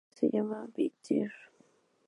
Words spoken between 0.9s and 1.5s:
There".